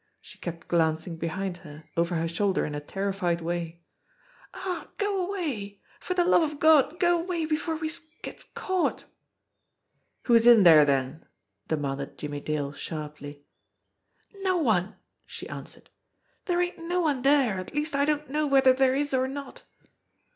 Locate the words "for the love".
5.99-6.41